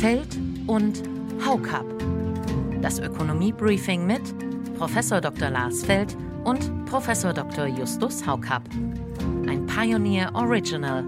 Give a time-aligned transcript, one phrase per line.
[0.00, 1.02] Feld und
[1.44, 1.84] Haukap.
[2.80, 4.22] Das Ökonomie-Briefing mit
[4.78, 4.92] Prof.
[5.20, 5.50] Dr.
[5.50, 7.06] Lars Feld und Prof.
[7.06, 7.66] Dr.
[7.66, 8.62] Justus Haukap.
[9.46, 11.04] Ein Pioneer Original.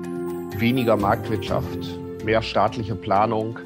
[0.59, 1.79] Weniger Marktwirtschaft,
[2.23, 3.59] mehr staatliche Planung.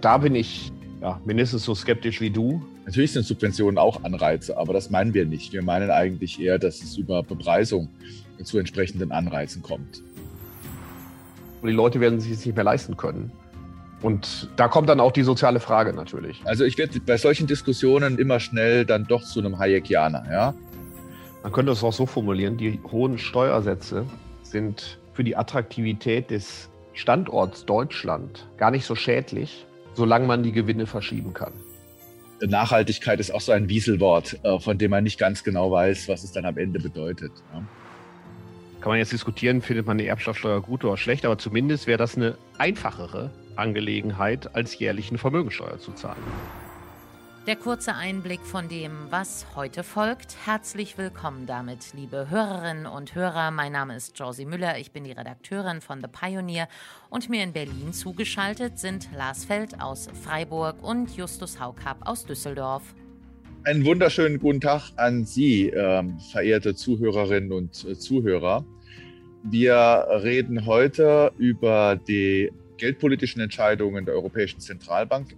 [0.00, 2.60] Da bin ich ja, mindestens so skeptisch wie du.
[2.86, 5.52] Natürlich sind Subventionen auch Anreize, aber das meinen wir nicht.
[5.52, 7.88] Wir meinen eigentlich eher, dass es über Bepreisung
[8.42, 10.02] zu entsprechenden Anreizen kommt.
[11.62, 13.30] Und die Leute werden sich es nicht mehr leisten können.
[14.02, 16.42] Und da kommt dann auch die soziale Frage natürlich.
[16.44, 20.54] Also ich werde bei solchen Diskussionen immer schnell dann doch zu einem Hayekianer, ja.
[21.42, 24.04] Man könnte es auch so formulieren, die hohen Steuersätze
[24.42, 30.86] sind für die Attraktivität des Standorts Deutschland gar nicht so schädlich, solange man die Gewinne
[30.86, 31.52] verschieben kann.
[32.40, 36.22] Nachhaltigkeit ist auch so ein Wieselwort, äh, von dem man nicht ganz genau weiß, was
[36.24, 37.32] es dann am Ende bedeutet.
[37.52, 42.16] Kann man jetzt diskutieren, findet man die Erbschaftssteuer gut oder schlecht, aber zumindest wäre das
[42.16, 46.22] eine einfachere Angelegenheit, als jährlich eine Vermögensteuer zu zahlen.
[47.46, 50.36] Der kurze Einblick von dem, was heute folgt.
[50.44, 53.52] Herzlich willkommen damit, liebe Hörerinnen und Hörer.
[53.52, 56.66] Mein Name ist Josie Müller, ich bin die Redakteurin von The Pioneer
[57.08, 62.82] und mir in Berlin zugeschaltet sind Lars Feld aus Freiburg und Justus Haukap aus Düsseldorf.
[63.62, 68.64] Einen wunderschönen guten Tag an Sie, äh, verehrte Zuhörerinnen und äh, Zuhörer.
[69.44, 75.34] Wir reden heute über die geldpolitischen Entscheidungen der Europäischen Zentralbank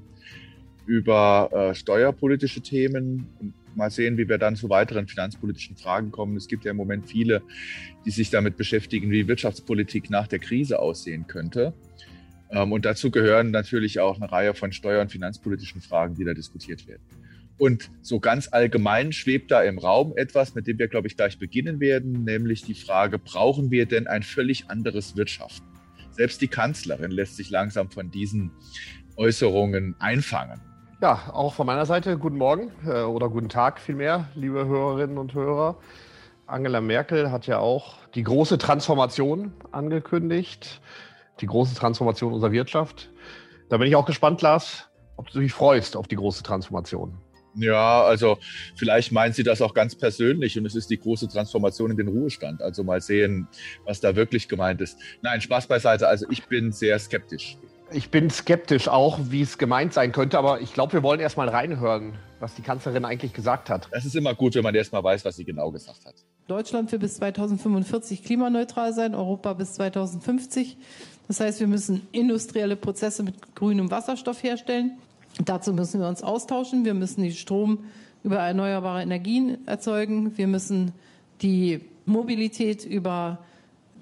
[0.86, 6.36] über äh, steuerpolitische Themen und mal sehen, wie wir dann zu weiteren finanzpolitischen Fragen kommen.
[6.36, 7.42] Es gibt ja im Moment viele,
[8.04, 11.74] die sich damit beschäftigen, wie Wirtschaftspolitik nach der Krise aussehen könnte.
[12.50, 16.34] Ähm, und dazu gehören natürlich auch eine Reihe von steuer- und finanzpolitischen Fragen, die da
[16.34, 17.02] diskutiert werden.
[17.58, 21.38] Und so ganz allgemein schwebt da im Raum etwas, mit dem wir, glaube ich, gleich
[21.38, 25.67] beginnen werden, nämlich die Frage, brauchen wir denn ein völlig anderes Wirtschaften?
[26.18, 28.50] Selbst die Kanzlerin lässt sich langsam von diesen
[29.16, 30.60] Äußerungen einfangen.
[31.00, 35.32] Ja, auch von meiner Seite guten Morgen äh, oder guten Tag vielmehr, liebe Hörerinnen und
[35.32, 35.78] Hörer.
[36.48, 40.80] Angela Merkel hat ja auch die große Transformation angekündigt,
[41.40, 43.10] die große Transformation unserer Wirtschaft.
[43.68, 47.16] Da bin ich auch gespannt, Lars, ob du dich freust auf die große Transformation.
[47.58, 48.38] Ja, also
[48.76, 52.08] vielleicht meint sie das auch ganz persönlich und es ist die große Transformation in den
[52.08, 52.62] Ruhestand.
[52.62, 53.48] Also mal sehen,
[53.84, 54.98] was da wirklich gemeint ist.
[55.22, 56.06] Nein, Spaß beiseite.
[56.06, 57.58] Also ich bin sehr skeptisch.
[57.90, 61.38] Ich bin skeptisch auch, wie es gemeint sein könnte, aber ich glaube, wir wollen erst
[61.38, 63.88] mal reinhören, was die Kanzlerin eigentlich gesagt hat.
[63.90, 66.14] Es ist immer gut, wenn man erst mal weiß, was sie genau gesagt hat.
[66.48, 70.76] Deutschland will bis 2045 klimaneutral sein, Europa bis 2050.
[71.28, 74.98] Das heißt, wir müssen industrielle Prozesse mit grünem Wasserstoff herstellen.
[75.44, 76.84] Dazu müssen wir uns austauschen.
[76.84, 77.84] Wir müssen den Strom
[78.24, 80.36] über erneuerbare Energien erzeugen.
[80.36, 80.92] Wir müssen
[81.42, 83.38] die Mobilität über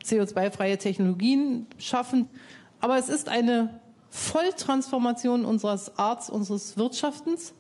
[0.05, 2.29] CO2-freie Technologien schaffen.
[2.81, 3.81] Aber es ist eine
[4.11, 7.55] Volltransformation unseres Arts, unseres Wirtschaftens.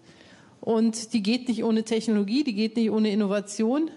[0.60, 3.90] Und die geht nicht ohne Technologie, die geht nicht ohne Innovation.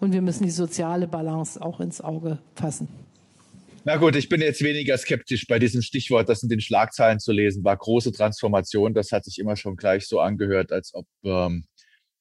[0.00, 2.88] Und wir müssen die soziale Balance auch ins Auge fassen.
[3.84, 7.32] Na gut, ich bin jetzt weniger skeptisch bei diesem Stichwort, das in den Schlagzeilen zu
[7.32, 7.76] lesen war.
[7.76, 11.64] Große Transformation, das hat sich immer schon gleich so angehört, als ob ähm,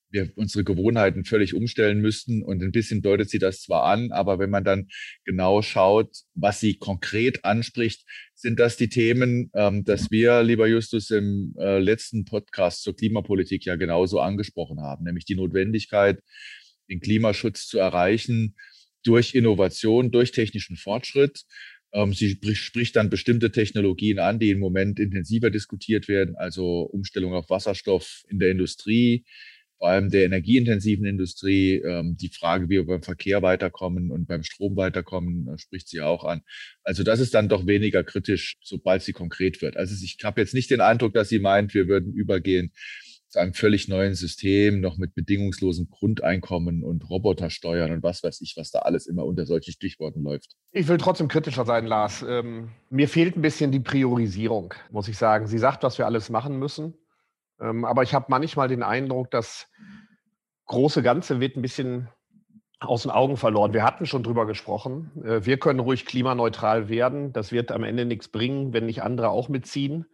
[0.09, 2.41] wir unsere Gewohnheiten völlig umstellen müssten.
[2.41, 4.87] Und ein bisschen deutet sie das zwar an, aber wenn man dann
[5.23, 11.11] genau schaut, was sie konkret anspricht, sind das die Themen, ähm, dass wir, lieber Justus,
[11.11, 16.23] im äh, letzten Podcast zur Klimapolitik ja genauso angesprochen haben, nämlich die Notwendigkeit,
[16.89, 18.55] den Klimaschutz zu erreichen
[19.03, 21.43] durch Innovation, durch technischen Fortschritt.
[21.93, 27.33] Ähm, sie spricht dann bestimmte Technologien an, die im Moment intensiver diskutiert werden, also Umstellung
[27.33, 29.25] auf Wasserstoff in der Industrie,
[29.77, 34.43] vor allem der energieintensiven Industrie, ähm, die Frage, wie wir beim Verkehr weiterkommen und beim
[34.43, 36.43] Strom weiterkommen, äh, spricht sie auch an.
[36.83, 39.77] Also das ist dann doch weniger kritisch, sobald sie konkret wird.
[39.77, 42.71] Also ich habe jetzt nicht den Eindruck, dass sie meint, wir würden übergehen
[43.37, 48.71] einem völlig neuen System, noch mit bedingungslosem Grundeinkommen und Robotersteuern und was weiß ich, was
[48.71, 50.55] da alles immer unter solchen Stichworten läuft.
[50.71, 52.23] Ich will trotzdem kritischer sein, Lars.
[52.27, 55.47] Ähm, mir fehlt ein bisschen die Priorisierung, muss ich sagen.
[55.47, 56.93] Sie sagt, was wir alles machen müssen.
[57.59, 59.67] Ähm, aber ich habe manchmal den Eindruck, das
[60.65, 62.09] große Ganze wird ein bisschen
[62.79, 63.73] aus den Augen verloren.
[63.73, 65.11] Wir hatten schon drüber gesprochen.
[65.23, 67.31] Äh, wir können ruhig klimaneutral werden.
[67.31, 70.05] Das wird am Ende nichts bringen, wenn nicht andere auch mitziehen.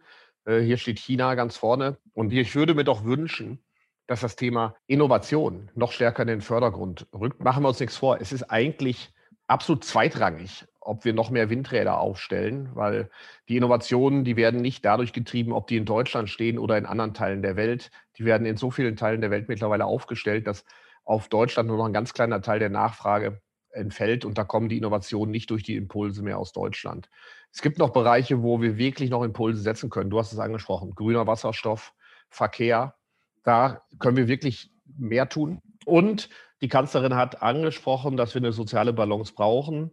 [0.48, 1.98] Äh, hier steht China ganz vorne.
[2.14, 3.62] Und ich würde mir doch wünschen,
[4.06, 7.44] dass das Thema Innovation noch stärker in den Vordergrund rückt.
[7.44, 8.20] Machen wir uns nichts vor.
[8.20, 9.12] Es ist eigentlich
[9.46, 13.10] absolut zweitrangig, ob wir noch mehr Windräder aufstellen, weil
[13.48, 17.12] die Innovationen, die werden nicht dadurch getrieben, ob die in Deutschland stehen oder in anderen
[17.12, 17.90] Teilen der Welt.
[18.16, 20.64] Die werden in so vielen Teilen der Welt mittlerweile aufgestellt, dass
[21.04, 24.78] auf Deutschland nur noch ein ganz kleiner Teil der Nachfrage entfällt und da kommen die
[24.78, 27.08] Innovationen nicht durch die Impulse mehr aus Deutschland.
[27.52, 30.10] Es gibt noch Bereiche, wo wir wirklich noch Impulse setzen können.
[30.10, 31.94] Du hast es angesprochen, grüner Wasserstoff,
[32.28, 32.94] Verkehr.
[33.42, 35.60] Da können wir wirklich mehr tun.
[35.86, 36.28] Und
[36.60, 39.90] die Kanzlerin hat angesprochen, dass wir eine soziale Balance brauchen.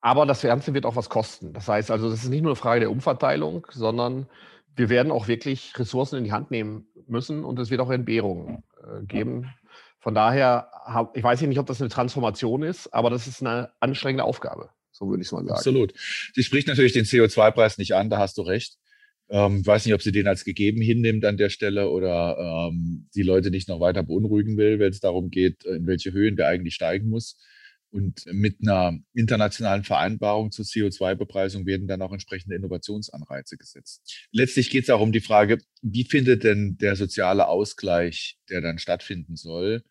[0.00, 1.52] Aber das Ganze wird auch was kosten.
[1.52, 4.26] Das heißt also, das ist nicht nur eine Frage der Umverteilung, sondern
[4.76, 8.64] wir werden auch wirklich Ressourcen in die Hand nehmen müssen und es wird auch Entbehrungen
[8.82, 9.50] äh, geben.
[10.04, 10.68] Von daher,
[11.14, 14.68] ich weiß nicht, ob das eine Transformation ist, aber das ist eine anstrengende Aufgabe.
[14.92, 15.52] So würde ich es mal sagen.
[15.52, 15.94] Absolut.
[16.34, 18.76] Sie spricht natürlich den CO2-Preis nicht an, da hast du recht.
[19.30, 23.22] Ähm, weiß nicht, ob sie den als gegeben hinnimmt an der Stelle oder ähm, die
[23.22, 26.74] Leute nicht noch weiter beunruhigen will, wenn es darum geht, in welche Höhen der eigentlich
[26.74, 27.40] steigen muss.
[27.94, 34.26] Und mit einer internationalen Vereinbarung zur CO2-Bepreisung werden dann auch entsprechende Innovationsanreize gesetzt.
[34.32, 38.80] Letztlich geht es auch um die Frage, wie findet denn der soziale Ausgleich, der dann
[38.80, 39.84] stattfinden soll,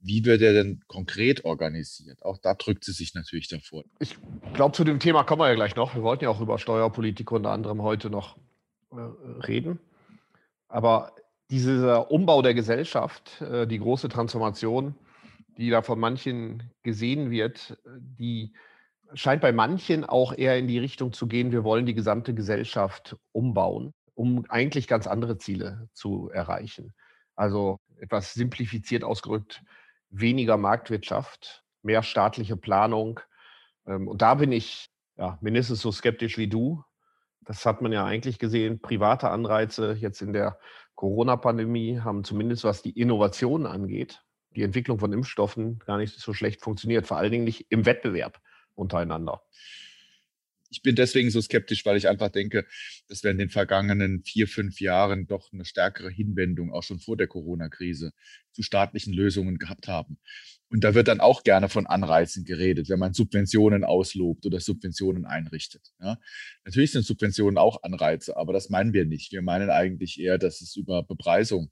[0.00, 2.24] wie wird er denn konkret organisiert?
[2.24, 3.84] Auch da drückt sie sich natürlich davor.
[4.00, 4.16] Ich
[4.52, 5.94] glaube, zu dem Thema kommen wir ja gleich noch.
[5.94, 8.36] Wir wollten ja auch über Steuerpolitik unter anderem heute noch
[8.90, 8.96] äh,
[9.46, 9.78] reden.
[10.66, 11.14] Aber
[11.48, 14.96] dieser Umbau der Gesellschaft, äh, die große Transformation,
[15.56, 18.54] die da von manchen gesehen wird, die
[19.14, 23.16] scheint bei manchen auch eher in die Richtung zu gehen, wir wollen die gesamte Gesellschaft
[23.32, 26.94] umbauen, um eigentlich ganz andere Ziele zu erreichen.
[27.34, 29.62] Also etwas simplifiziert ausgedrückt,
[30.10, 33.20] weniger Marktwirtschaft, mehr staatliche Planung.
[33.86, 36.82] Ähm, und da bin ich ja, mindestens so skeptisch wie du.
[37.40, 38.80] Das hat man ja eigentlich gesehen.
[38.80, 40.58] Private Anreize jetzt in der
[40.94, 44.22] Corona-Pandemie haben zumindest was die Innovation angeht,
[44.56, 48.40] die Entwicklung von Impfstoffen gar nicht so schlecht funktioniert, vor allen Dingen nicht im Wettbewerb
[48.74, 49.42] untereinander.
[50.68, 52.66] Ich bin deswegen so skeptisch, weil ich einfach denke,
[53.08, 57.16] dass wir in den vergangenen vier, fünf Jahren doch eine stärkere Hinwendung, auch schon vor
[57.16, 58.12] der Corona-Krise,
[58.52, 60.18] zu staatlichen Lösungen gehabt haben.
[60.68, 65.24] Und da wird dann auch gerne von Anreizen geredet, wenn man Subventionen auslobt oder Subventionen
[65.24, 65.92] einrichtet.
[66.00, 66.18] Ja.
[66.64, 69.30] Natürlich sind Subventionen auch Anreize, aber das meinen wir nicht.
[69.32, 71.70] Wir meinen eigentlich eher, dass es über Bepreisung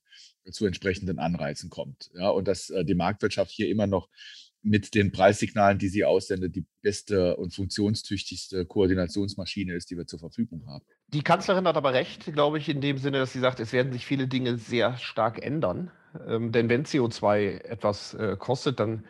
[0.50, 2.10] zu entsprechenden Anreizen kommt.
[2.14, 4.08] Ja, und dass äh, die Marktwirtschaft hier immer noch
[4.64, 10.18] mit den Preissignalen, die sie aussendet, die beste und funktionstüchtigste Koordinationsmaschine ist, die wir zur
[10.18, 10.84] Verfügung haben.
[11.08, 13.92] Die Kanzlerin hat aber recht, glaube ich, in dem Sinne, dass sie sagt, es werden
[13.92, 15.90] sich viele Dinge sehr stark ändern.
[16.26, 19.04] Ähm, denn wenn CO2 etwas äh, kostet, dann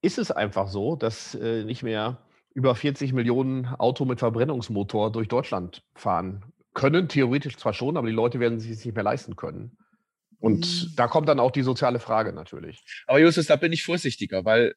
[0.00, 2.18] ist es einfach so, dass äh, nicht mehr
[2.54, 7.08] über 40 Millionen Auto mit Verbrennungsmotor durch Deutschland fahren können.
[7.08, 9.76] Theoretisch zwar schon, aber die Leute werden sich es nicht mehr leisten können.
[10.44, 10.96] Und mhm.
[10.96, 12.84] da kommt dann auch die soziale Frage natürlich.
[13.06, 14.74] Aber Justus, da bin ich vorsichtiger, weil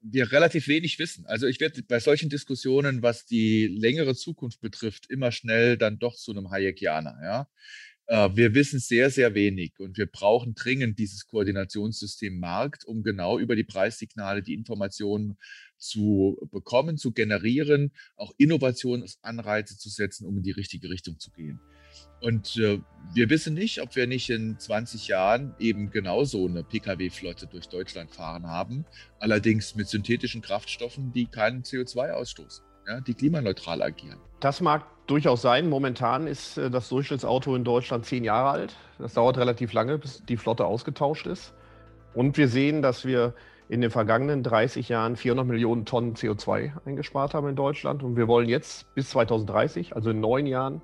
[0.00, 1.26] wir relativ wenig wissen.
[1.26, 6.14] Also ich werde bei solchen Diskussionen, was die längere Zukunft betrifft, immer schnell dann doch
[6.16, 7.18] zu einem Hayekianer.
[7.22, 7.48] Ja?
[8.06, 13.38] Äh, wir wissen sehr, sehr wenig und wir brauchen dringend dieses Koordinationssystem Markt, um genau
[13.38, 15.36] über die Preissignale die Informationen
[15.76, 21.60] zu bekommen, zu generieren, auch Innovationsanreize zu setzen, um in die richtige Richtung zu gehen.
[22.20, 22.80] Und äh,
[23.14, 28.12] wir wissen nicht, ob wir nicht in 20 Jahren eben genauso eine Pkw-Flotte durch Deutschland
[28.12, 28.84] fahren haben,
[29.18, 34.18] allerdings mit synthetischen Kraftstoffen, die keinen CO2 ausstoßen, ja, die klimaneutral agieren.
[34.40, 35.68] Das mag durchaus sein.
[35.68, 38.76] Momentan ist äh, das Durchschnittsauto in Deutschland zehn Jahre alt.
[38.98, 41.54] Das dauert relativ lange, bis die Flotte ausgetauscht ist.
[42.14, 43.34] Und wir sehen, dass wir
[43.68, 48.02] in den vergangenen 30 Jahren 400 Millionen Tonnen CO2 eingespart haben in Deutschland.
[48.02, 50.82] Und wir wollen jetzt bis 2030, also in neun Jahren,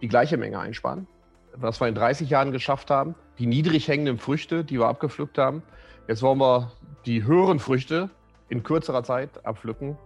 [0.00, 1.06] die gleiche Menge einsparen.
[1.54, 5.62] Was wir in 30 Jahren geschafft haben, die niedrig hängenden Früchte, die wir abgepflückt haben.
[6.06, 6.72] Jetzt wollen wir
[7.06, 8.10] die höheren Früchte
[8.48, 9.96] in kürzerer Zeit abpflücken.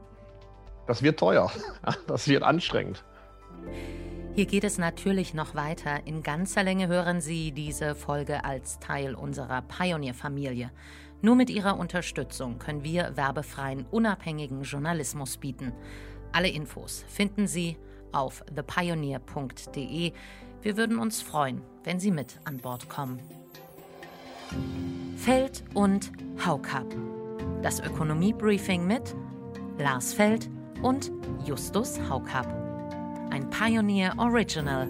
[0.86, 1.50] Das wird teuer.
[2.06, 3.04] Das wird anstrengend.
[4.34, 6.06] Hier geht es natürlich noch weiter.
[6.06, 10.70] In ganzer Länge hören Sie diese Folge als Teil unserer Pioneer-Familie.
[11.22, 15.72] Nur mit Ihrer Unterstützung können wir werbefreien, unabhängigen Journalismus bieten.
[16.32, 17.76] Alle Infos finden Sie
[18.14, 20.12] auf thepioneer.de.
[20.62, 23.20] Wir würden uns freuen, wenn Sie mit an Bord kommen.
[25.16, 26.12] Feld und
[26.44, 26.86] Haukap.
[27.62, 29.14] Das Ökonomie-Briefing mit
[29.78, 30.48] Lars Feld
[30.82, 31.10] und
[31.44, 32.46] Justus Haukap.
[33.30, 34.88] Ein Pioneer Original